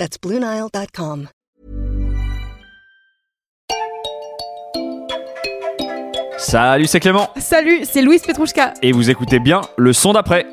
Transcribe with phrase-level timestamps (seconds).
[0.00, 1.28] That's BlueNile.com.
[6.38, 7.28] Salut, c'est Clément.
[7.36, 8.72] Salut, c'est Louise Petrouchka.
[8.80, 10.46] Et vous écoutez bien le son d'après.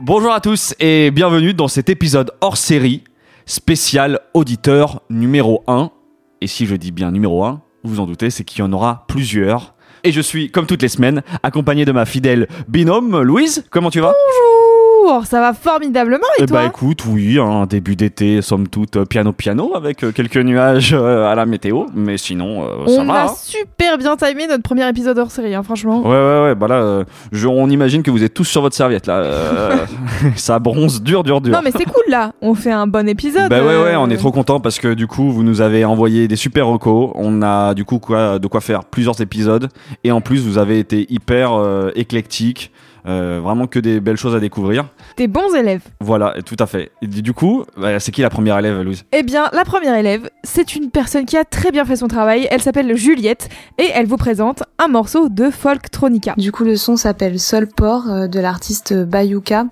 [0.00, 3.04] Bonjour à tous et bienvenue dans cet épisode hors série
[3.46, 5.92] spécial auditeur numéro 1.
[6.40, 9.04] Et si je dis bien numéro 1, vous en doutez, c'est qu'il y en aura
[9.08, 9.74] plusieurs.
[10.02, 13.64] Et je suis, comme toutes les semaines, accompagné de ma fidèle binôme, Louise.
[13.70, 14.12] Comment tu vas?
[14.12, 14.53] Bonjour,
[15.24, 19.04] ça va formidablement et Eh toi bah écoute, oui, un début d'été, somme toute, euh,
[19.04, 23.04] piano piano, avec euh, quelques nuages euh, à la météo, mais sinon, euh, ça On
[23.04, 23.14] va.
[23.14, 23.32] a hein.
[23.36, 26.00] super bien timé notre premier épisode hors série, hein, franchement.
[26.02, 29.06] Ouais, ouais, ouais, bah là, je- on imagine que vous êtes tous sur votre serviette,
[29.06, 29.22] là.
[30.36, 31.52] ça bronze dur, dur, dur.
[31.52, 33.48] Non mais c'est cool là, on fait un bon épisode.
[33.50, 36.28] Bah ouais ouais on est trop content parce que du coup vous nous avez envoyé
[36.28, 39.68] des super recos, on a du coup quoi de quoi faire plusieurs épisodes
[40.04, 41.52] et en plus vous avez été hyper
[41.94, 42.72] éclectique,
[43.06, 44.86] euh, vraiment que des belles choses à découvrir.
[45.16, 45.82] Des bons élèves.
[46.00, 46.90] Voilà, tout à fait.
[47.02, 49.04] Et du coup, bah, c'est qui la première élève Louise?
[49.12, 52.48] Eh bien, la première élève, c'est une personne qui a très bien fait son travail.
[52.50, 56.34] Elle s'appelle Juliette et elle vous présente un morceau de Folktronica.
[56.36, 59.66] Du coup, le son s'appelle Sol Port euh, de l'artiste Bayuka.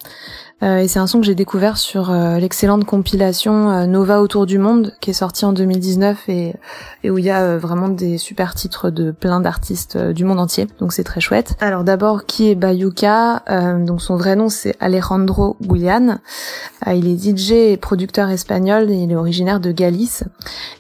[0.63, 4.47] Euh, et c'est un son que j'ai découvert sur euh, l'excellente compilation euh, Nova autour
[4.47, 6.55] du monde qui est sortie en 2019 et,
[7.03, 10.69] et où il y a vraiment des super titres de plein d'artistes du monde entier.
[10.79, 11.57] Donc c'est très chouette.
[11.61, 13.22] Alors d'abord, qui est Bayuka?
[13.51, 16.19] Euh, Donc son vrai nom c'est Alejandro Guillan.
[16.87, 20.25] Euh, il est DJ et producteur espagnol et il est originaire de Galice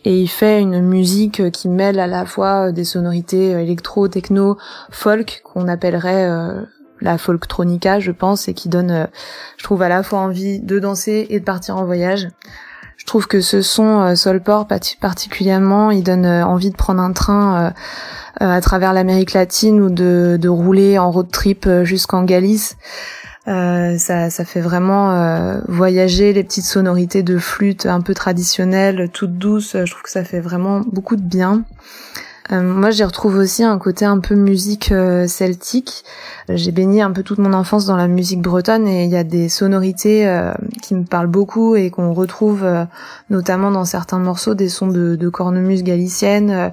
[0.04, 4.08] et il fait une musique qui mêle à la fois euh, des sonorités euh, électro,
[4.08, 4.56] techno,
[4.90, 6.62] folk qu'on appellerait euh,
[7.00, 9.08] la folktronica, je pense, et qui donne,
[9.56, 12.28] je trouve, à la fois envie de danser et de partir en voyage.
[12.96, 14.66] Je trouve que ce son euh, Solport
[15.00, 17.72] particulièrement, il donne euh, envie de prendre un train
[18.40, 22.76] euh, à travers l'Amérique latine ou de, de rouler en road trip jusqu'en Galice.
[23.48, 29.36] Euh, ça, ça fait vraiment voyager les petites sonorités de flûte un peu traditionnelles, toutes
[29.36, 29.76] douces.
[29.84, 31.64] Je trouve que ça fait vraiment beaucoup de bien.
[32.50, 36.04] Euh, moi, j'y retrouve aussi un côté un peu musique euh, celtique.
[36.48, 39.22] J'ai baigné un peu toute mon enfance dans la musique bretonne et il y a
[39.22, 42.66] des sonorités euh, qui me parlent beaucoup et qu'on retrouve
[43.30, 46.72] notamment dans certains morceaux, des sons de, cornemuse galicienne,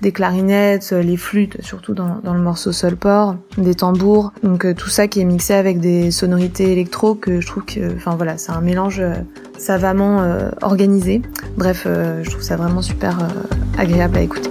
[0.00, 4.32] des clarinettes, les flûtes, surtout dans, dans le morceau Solport, des tambours.
[4.42, 8.16] Donc tout ça qui est mixé avec des sonorités électro que je trouve que, enfin
[8.16, 9.02] voilà, c'est un mélange
[9.58, 10.24] savamment
[10.62, 11.22] organisé.
[11.56, 13.18] Bref, je trouve ça vraiment super
[13.78, 14.50] agréable à écouter.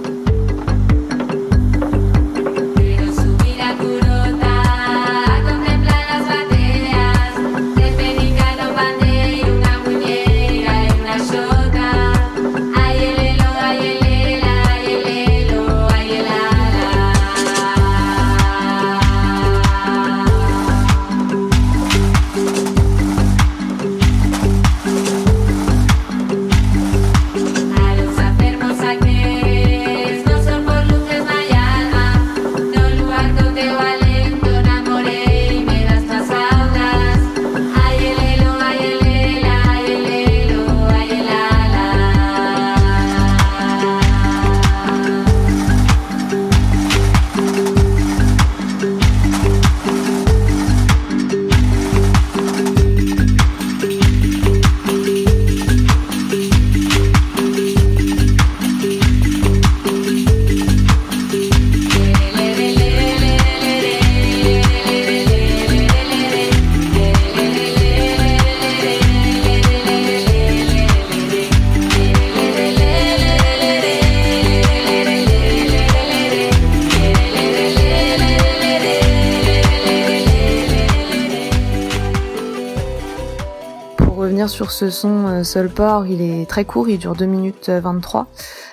[84.20, 87.80] Revenir sur ce son euh, Solport, il est très court, il dure 2 minutes euh,
[87.80, 88.28] 23.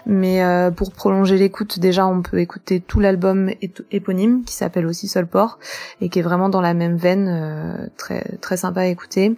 [0.05, 3.49] Mais euh, pour prolonger l'écoute, déjà on peut écouter tout l'album
[3.91, 5.59] éponyme qui s'appelle aussi Solport
[6.01, 9.37] et qui est vraiment dans la même veine, euh, très très sympa à écouter.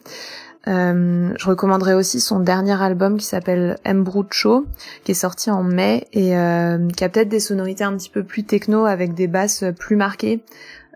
[0.67, 4.65] Euh, je recommanderais aussi son dernier album qui s'appelle Embrucho,
[5.03, 8.23] qui est sorti en mai et euh, qui a peut-être des sonorités un petit peu
[8.23, 10.43] plus techno avec des basses plus marquées,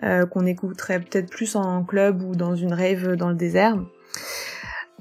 [0.04, 3.77] euh, qu'on écouterait peut-être plus en club ou dans une rave dans le désert.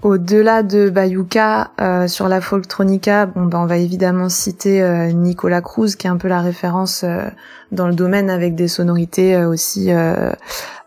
[0.02, 5.60] Au-delà de Bayuka, euh, sur la folktronica, bon, ben, on va évidemment citer euh, Nicolas
[5.60, 7.20] Cruz, qui est un peu la référence euh,
[7.72, 10.30] dans le domaine avec des sonorités euh, aussi euh,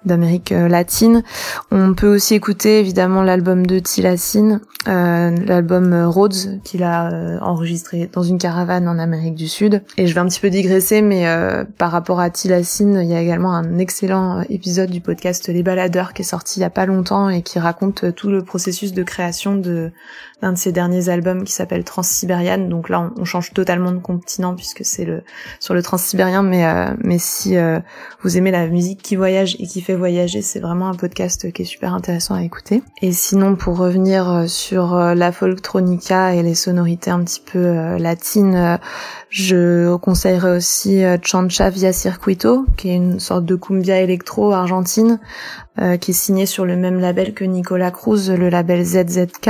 [0.05, 1.23] d'Amérique euh, latine.
[1.71, 8.37] On peut aussi écouter évidemment l'album de Tilacine, l'album Rhodes qu'il a enregistré dans une
[8.37, 9.81] caravane en Amérique du Sud.
[9.97, 11.25] Et je vais un petit peu digresser, mais
[11.79, 16.13] par rapport à Tilacine, il y a également un excellent épisode du podcast Les Baladeurs
[16.13, 19.01] qui est sorti il y a pas longtemps et qui raconte tout le processus de
[19.05, 19.91] création de
[20.45, 22.69] d'un de ses derniers albums qui s'appelle Transsibériane.
[22.69, 25.23] Donc là, on, change totalement de continent puisque c'est le
[25.59, 27.79] sur le transsibérien, mais euh, mais si euh,
[28.21, 31.63] vous aimez la musique qui voyage et qui fait voyager, c'est vraiment un podcast qui
[31.63, 32.83] est super intéressant à écouter.
[33.01, 37.59] Et sinon, pour revenir euh, sur euh, la folktronica et les sonorités un petit peu
[37.59, 38.77] euh, latines, euh,
[39.29, 45.19] je conseillerais aussi Chancha Via Circuito, qui est une sorte de cumbia électro argentine,
[45.99, 49.49] qui est signée sur le même label que Nicolas Cruz, le label ZZK,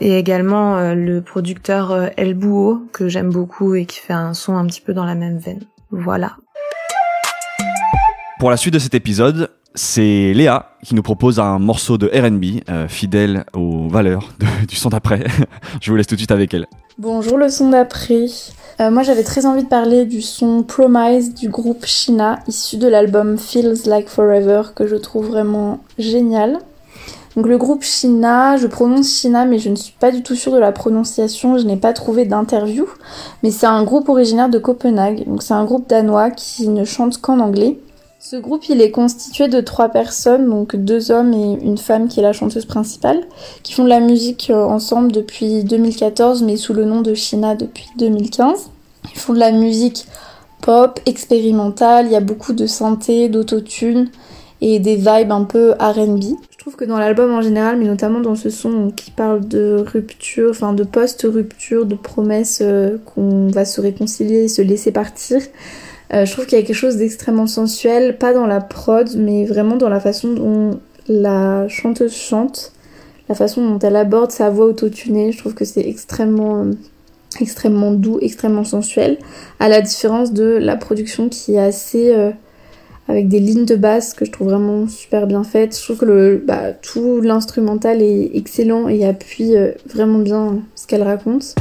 [0.00, 4.34] et également euh, le producteur euh, El Bouho, que j'aime beaucoup et qui fait un
[4.34, 5.60] son un petit peu dans la même veine.
[5.90, 6.36] Voilà.
[8.38, 12.62] Pour la suite de cet épisode, c'est Léa qui nous propose un morceau de R&B
[12.68, 15.24] euh, fidèle aux valeurs de- du son d'après.
[15.80, 16.66] Je vous laisse tout de suite avec elle.
[16.98, 18.26] Bonjour le son d'après.
[18.80, 22.86] Euh, moi j'avais très envie de parler du son Promise du groupe Shina, issu de
[22.88, 26.58] l'album Feels Like Forever, que je trouve vraiment génial.
[27.36, 30.52] Donc le groupe Shina, je prononce Shina mais je ne suis pas du tout sûre
[30.52, 32.86] de la prononciation, je n'ai pas trouvé d'interview.
[33.42, 37.20] Mais c'est un groupe originaire de Copenhague, donc c'est un groupe danois qui ne chante
[37.20, 37.78] qu'en anglais.
[38.20, 42.20] Ce groupe il est constitué de trois personnes, donc deux hommes et une femme qui
[42.20, 43.20] est la chanteuse principale
[43.62, 47.54] qui font de la musique euh, ensemble depuis 2014, mais sous le nom de Shina
[47.54, 48.70] depuis 2015.
[49.12, 50.06] Ils font de la musique
[50.62, 54.08] pop, expérimentale, il y a beaucoup de synthé, d'autotune
[54.62, 56.36] et des vibes un peu R&B.
[56.64, 60.48] Trouve que dans l'album en général, mais notamment dans ce son qui parle de rupture,
[60.48, 65.42] enfin de post-rupture, de promesses euh, qu'on va se réconcilier, se laisser partir,
[66.14, 69.44] euh, je trouve qu'il y a quelque chose d'extrêmement sensuel, pas dans la prod, mais
[69.44, 72.72] vraiment dans la façon dont la chanteuse chante
[73.28, 76.72] la façon dont elle aborde sa voix autotunée, je trouve que c'est extrêmement euh,
[77.42, 79.18] extrêmement doux, extrêmement sensuel,
[79.60, 82.32] à la différence de la production qui est assez
[83.08, 85.76] avec des lignes de basse que je trouve vraiment super bien faites.
[85.76, 90.86] Je trouve que le bah, tout l'instrumental est excellent et appuie euh, vraiment bien ce
[90.86, 91.54] qu'elle raconte.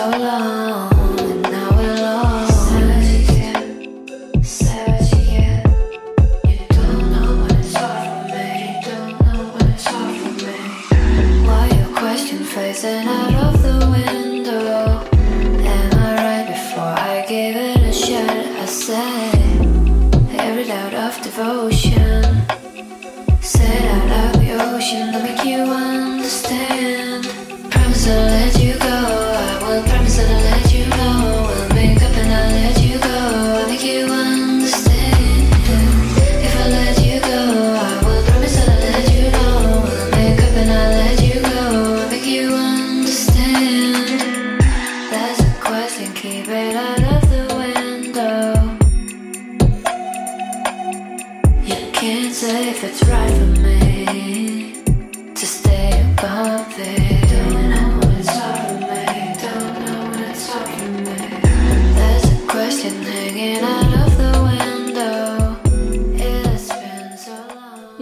[0.00, 0.59] So long,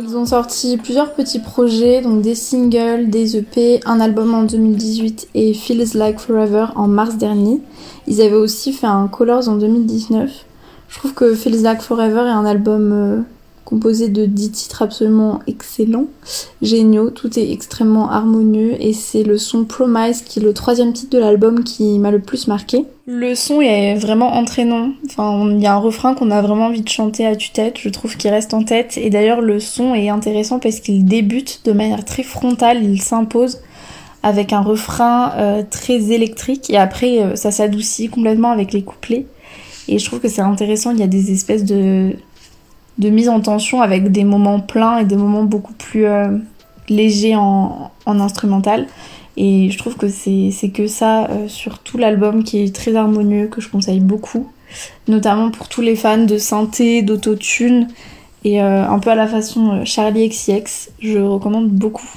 [0.01, 5.31] Ils ont sorti plusieurs petits projets, donc des singles, des EP, un album en 2018
[5.35, 7.61] et Feels Like Forever en mars dernier.
[8.07, 10.31] Ils avaient aussi fait un Colors en 2019.
[10.89, 13.21] Je trouve que Feels Like Forever est un album euh,
[13.69, 16.07] composé de 10 titres absolument excellents,
[16.63, 21.11] géniaux, tout est extrêmement harmonieux et c'est le son Promise qui est le troisième titre
[21.11, 22.87] de l'album qui m'a le plus marqué.
[23.05, 26.89] Le son est vraiment entraînant, il y a un refrain qu'on a vraiment envie de
[26.89, 30.59] chanter à tue-tête, je trouve qu'il reste en tête et d'ailleurs le son est intéressant
[30.59, 33.59] parce qu'il débute de manière très frontale, il s'impose
[34.23, 39.27] avec un refrain euh, très électrique et après euh, ça s'adoucit complètement avec les couplets.
[39.91, 42.15] Et je trouve que c'est intéressant, il y a des espèces de,
[42.99, 46.37] de mise en tension avec des moments pleins et des moments beaucoup plus euh,
[46.89, 48.87] légers en, en instrumental.
[49.37, 53.47] Et je trouve que c'est que ça euh, sur tout l'album qui est très harmonieux,
[53.47, 54.51] que je conseille beaucoup.
[55.07, 57.89] Notamment pour tous les fans de synthé, d'autotune
[58.45, 60.91] et euh, un peu à la façon Charlie XCX.
[61.01, 62.09] Je recommande beaucoup.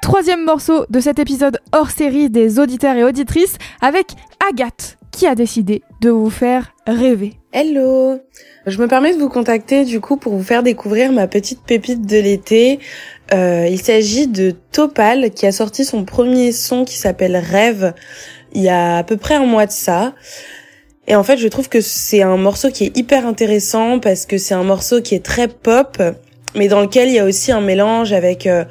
[0.00, 4.06] Troisième morceau de cet épisode hors série des auditeurs et auditrices avec
[4.48, 7.34] Agathe qui a décidé de vous faire rêver.
[7.56, 8.18] Hello
[8.66, 12.04] Je me permets de vous contacter du coup pour vous faire découvrir ma petite pépite
[12.04, 12.80] de l'été.
[13.32, 17.94] Euh, il s'agit de Topal qui a sorti son premier son qui s'appelle Rêve
[18.54, 20.14] il y a à peu près un mois de ça.
[21.06, 24.36] Et en fait je trouve que c'est un morceau qui est hyper intéressant parce que
[24.36, 26.02] c'est un morceau qui est très pop
[26.56, 28.64] mais dans lequel il y a aussi un mélange avec euh,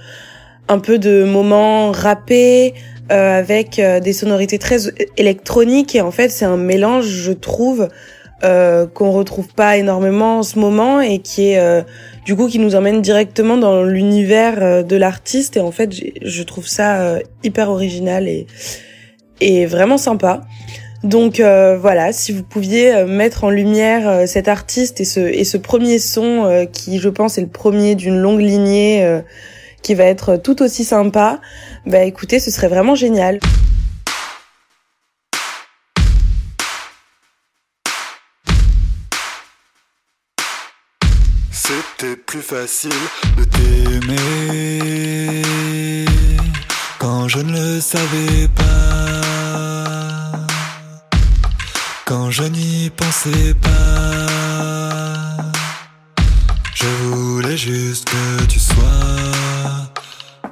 [0.67, 2.73] un peu de moments rappés,
[3.13, 4.79] euh, avec euh, des sonorités très
[5.15, 7.87] électroniques et en fait c'est un mélange je trouve
[8.43, 11.81] euh, qu'on retrouve pas énormément en ce moment et qui est euh,
[12.25, 16.43] du coup qui nous emmène directement dans l'univers euh, de l'artiste et en fait je
[16.43, 18.47] trouve ça euh, hyper original et
[19.39, 20.41] et vraiment sympa.
[21.03, 25.43] Donc euh, voilà, si vous pouviez euh, mettre en lumière cet artiste et ce et
[25.43, 29.21] ce premier son qui je pense est le premier d'une longue lignée
[29.81, 31.41] qui va être tout aussi sympa,
[31.85, 33.39] bah écoutez, ce serait vraiment génial.
[42.13, 42.91] C'était plus facile
[43.37, 45.31] de t'aimer
[46.99, 49.23] quand je ne le savais pas,
[52.05, 54.27] quand je n'y pensais pas.
[56.75, 58.75] Je voulais juste que tu sois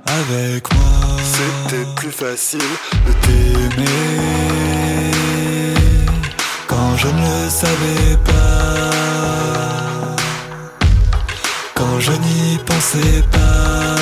[0.08, 1.18] avec moi.
[1.24, 2.72] C'était plus facile
[3.06, 3.86] de t'aimer
[6.68, 9.61] quand je ne le savais pas
[12.02, 13.96] je n'y pensais pas.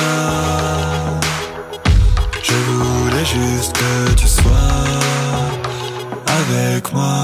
[2.42, 4.52] Je voulais juste que tu sois
[6.40, 7.14] avec moi.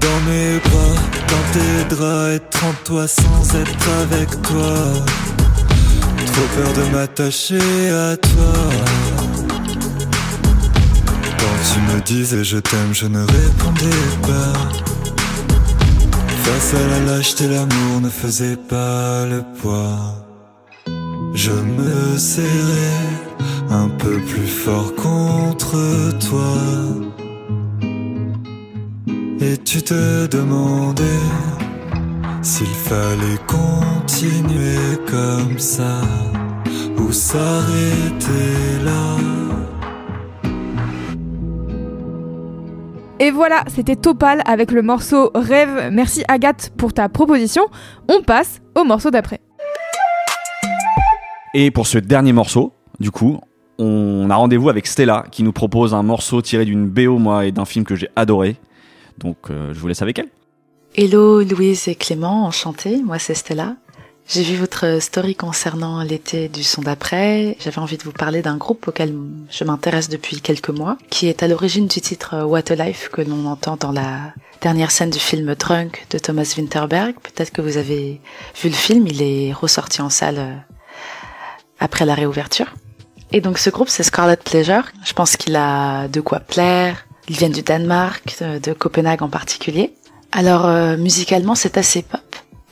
[0.00, 0.96] Dans mes bras,
[1.32, 4.74] dans tes draps, être en toi sans être avec toi.
[6.26, 8.54] Trop peur de m'attacher à toi.
[11.38, 14.91] Quand tu me disais je t'aime, je ne répondais pas.
[16.44, 20.26] Face à la lâcheté, l'amour ne faisait pas le poids.
[21.34, 23.08] Je me serrais
[23.70, 25.76] un peu plus fort contre
[26.28, 26.58] toi.
[29.40, 31.24] Et tu te demandais
[32.42, 36.00] s'il fallait continuer comme ça
[36.98, 39.16] ou s'arrêter là?
[43.22, 45.90] Et voilà, c'était Topal avec le morceau Rêve.
[45.92, 47.62] Merci Agathe pour ta proposition.
[48.08, 49.40] On passe au morceau d'après.
[51.54, 53.38] Et pour ce dernier morceau, du coup,
[53.78, 57.52] on a rendez-vous avec Stella qui nous propose un morceau tiré d'une BO, moi, et
[57.52, 58.56] d'un film que j'ai adoré.
[59.18, 60.28] Donc, euh, je vous laisse avec elle.
[60.96, 63.76] Hello Louise et Clément, enchantée, moi c'est Stella.
[64.34, 67.54] J'ai vu votre story concernant l'été du son d'après.
[67.60, 69.14] J'avais envie de vous parler d'un groupe auquel
[69.50, 73.20] je m'intéresse depuis quelques mois, qui est à l'origine du titre What a Life que
[73.20, 77.14] l'on entend dans la dernière scène du film Drunk de Thomas Winterberg.
[77.22, 78.22] Peut-être que vous avez
[78.62, 80.54] vu le film, il est ressorti en salle euh,
[81.78, 82.72] après la réouverture.
[83.32, 84.84] Et donc ce groupe c'est Scarlet Pleasure.
[85.04, 87.04] Je pense qu'il a de quoi plaire.
[87.28, 89.92] Ils viennent du Danemark, de Copenhague en particulier.
[90.32, 92.02] Alors euh, musicalement c'est assez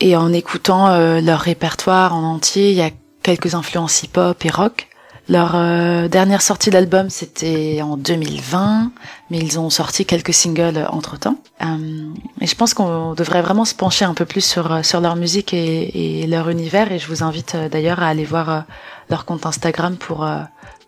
[0.01, 2.91] et en écoutant euh, leur répertoire en entier, il y a
[3.23, 4.89] quelques influences hip-hop et rock.
[5.29, 8.91] Leur euh, dernière sortie d'album c'était en 2020,
[9.31, 11.37] mais ils ont sorti quelques singles entre temps.
[12.41, 15.15] et je pense qu'on devrait vraiment se pencher un peu plus sur euh, sur leur
[15.15, 18.61] musique et, et leur univers et je vous invite euh, d'ailleurs à aller voir euh,
[19.09, 20.41] leur compte Instagram pour euh,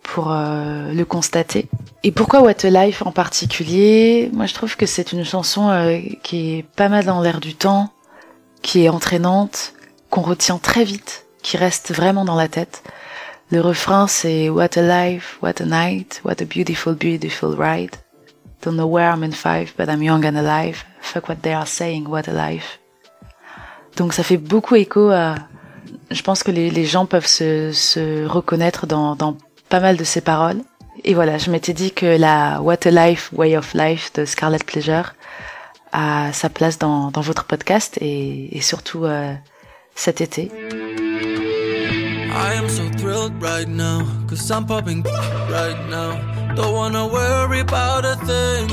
[0.03, 1.69] pour euh, le constater.
[2.03, 4.31] Et pourquoi What a Life en particulier?
[4.33, 7.55] Moi, je trouve que c'est une chanson euh, qui est pas mal dans l'air du
[7.55, 7.91] temps,
[8.63, 9.75] qui est entraînante,
[10.11, 12.83] qu'on retient très vite, qui reste vraiment dans la tête.
[13.51, 17.97] Le refrain, c'est What a life, what a night, what a beautiful, beautiful ride.
[18.65, 20.85] Don't know where I'm in five, but I'm young and alive.
[21.01, 22.79] Fuck what they are saying, what a life.
[23.97, 25.35] Donc ça fait beaucoup écho à...
[26.11, 29.37] Je pense que les, les gens peuvent se, se reconnaître dans, dans
[29.69, 30.63] pas mal de ces paroles.
[31.05, 34.59] Et voilà, je m'étais dit que la What a Life, Way of Life de Scarlet
[34.65, 35.15] Pleasure
[35.93, 39.35] a sa place dans, dans votre podcast et, et surtout euh,
[39.95, 40.51] cet été.
[42.35, 45.03] I am so thrilled right now, cause I'm popping
[45.51, 46.17] right now.
[46.55, 48.69] Don't wanna worry about a thing.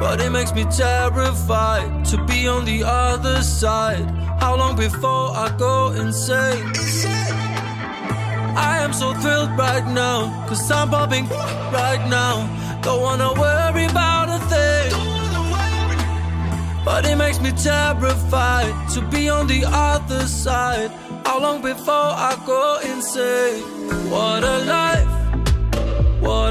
[0.00, 4.08] But it makes me terrified to be on the other side.
[4.40, 6.72] How long before I go insane?
[8.56, 11.28] I am so thrilled right now, cause I'm popping
[11.70, 12.48] right now.
[12.82, 14.17] Don't wanna worry about.
[16.88, 20.90] But it makes me terrified to be on the other side.
[21.26, 23.62] How long before I go insane?
[24.10, 25.12] What a life,
[26.22, 26.47] what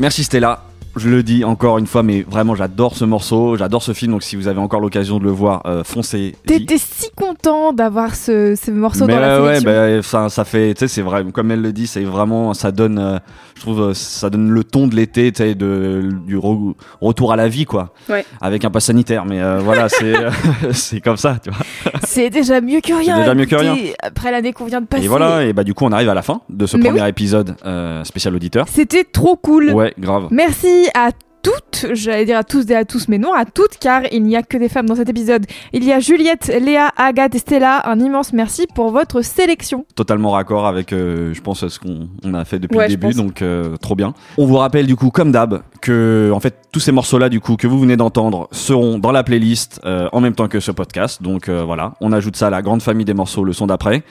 [0.00, 0.69] Merci Stella.
[0.96, 4.10] Je le dis encore une fois, mais vraiment j'adore ce morceau, j'adore ce film.
[4.12, 6.34] Donc si vous avez encore l'occasion de le voir, euh, foncez.
[6.46, 9.70] T'étais si content d'avoir ce, ce morceau Mais dans la ouais, sélection.
[9.70, 12.54] ouais, bah, ça, ça fait, tu sais, c'est vrai, comme elle le dit, c'est vraiment,
[12.54, 13.18] ça donne, euh,
[13.54, 17.32] je trouve, euh, ça donne le ton de l'été, tu sais, de, du re- retour
[17.32, 17.94] à la vie, quoi.
[18.08, 18.24] Ouais.
[18.40, 20.14] Avec un pass sanitaire, mais voilà, c'est,
[20.72, 21.60] c'est comme ça, tu vois.
[22.04, 23.18] C'est déjà mieux que rien.
[23.20, 23.76] déjà mieux que rien.
[24.02, 25.04] Après l'année qu'on vient de passer.
[25.04, 27.02] Et voilà, et bah du coup, on arrive à la fin de ce Mais premier
[27.02, 27.08] oui.
[27.08, 27.54] épisode
[28.02, 28.66] spécial auditeur.
[28.68, 29.70] C'était trop cool.
[29.70, 30.26] Ouais, grave.
[30.32, 31.10] Merci à
[31.42, 34.36] toutes, j'allais dire à tous et à tous, mais non à toutes, car il n'y
[34.36, 35.46] a que des femmes dans cet épisode.
[35.72, 37.88] Il y a Juliette, Léa, Agathe et Stella.
[37.88, 39.84] Un immense merci pour votre sélection.
[39.94, 43.14] totalement raccord avec, euh, je pense, ce qu'on on a fait depuis Ouais, le début,
[43.14, 44.14] donc euh, trop bien.
[44.38, 47.56] On vous rappelle du coup, comme d'hab, que en fait tous ces morceaux-là du coup
[47.56, 51.22] que vous venez d'entendre seront dans la playlist euh, en même temps que ce podcast.
[51.22, 54.02] Donc voilà, on ajoute ça à la grande famille des morceaux le son d'après.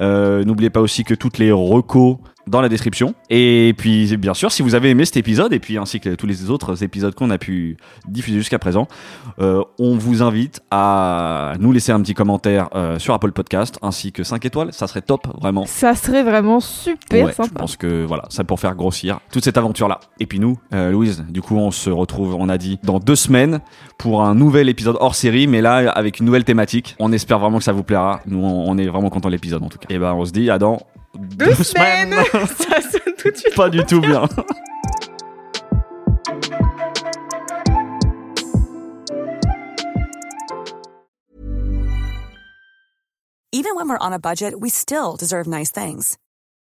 [0.00, 3.14] N'oubliez pas aussi que toutes les recos dans la description.
[3.30, 6.26] Et puis bien sûr, si vous avez aimé cet épisode et puis ainsi que tous
[6.26, 7.76] les autres épisodes qu'on a pu
[8.08, 8.88] diffuser jusqu'à présent,
[9.40, 14.12] euh, on vous invite à nous laisser un petit commentaire euh, sur Apple Podcast ainsi
[14.12, 14.72] que 5 étoiles.
[14.72, 15.64] Ça serait top, vraiment.
[15.66, 17.60] Ça serait vraiment super Ouais, je sympa.
[17.60, 20.00] pense que voilà, ça pour faire grossir toute cette aventure-là.
[20.20, 23.16] Et puis nous, euh, Louise, du coup, on se retrouve, on a dit, dans deux
[23.16, 23.60] semaines
[23.98, 26.96] pour un nouvel épisode hors série, mais là avec une nouvelle thématique.
[26.98, 28.20] On espère vraiment que ça vous plaira.
[28.26, 29.86] Nous, on, on est vraiment content de l'épisode en tout cas.
[29.90, 30.80] Et ben, on se dit à dans
[31.14, 32.12] Deux, semaines.
[32.32, 33.54] Ça sonne tout de suite.
[33.54, 34.26] Pas du tout bien.
[43.54, 46.18] Even when we're on a budget, we still deserve nice things.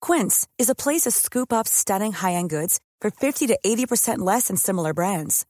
[0.01, 4.47] Quince is a place to scoop up stunning high-end goods for 50 to 80% less
[4.47, 5.45] than similar brands.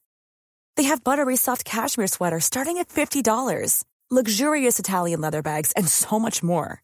[0.76, 6.20] They have buttery soft cashmere sweaters starting at $50, luxurious Italian leather bags, and so
[6.20, 6.84] much more.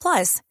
[0.00, 0.40] Plus,